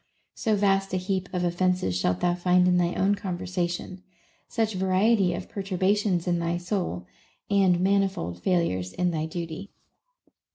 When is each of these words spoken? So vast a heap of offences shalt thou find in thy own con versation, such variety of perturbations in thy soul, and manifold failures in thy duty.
So 0.33 0.55
vast 0.55 0.91
a 0.95 0.97
heap 0.97 1.29
of 1.31 1.43
offences 1.43 1.95
shalt 1.95 2.21
thou 2.21 2.33
find 2.33 2.67
in 2.67 2.77
thy 2.77 2.95
own 2.95 3.13
con 3.13 3.37
versation, 3.37 4.01
such 4.47 4.73
variety 4.73 5.35
of 5.35 5.47
perturbations 5.47 6.25
in 6.25 6.39
thy 6.39 6.57
soul, 6.57 7.05
and 7.51 7.79
manifold 7.79 8.41
failures 8.41 8.93
in 8.93 9.11
thy 9.11 9.27
duty. 9.27 9.69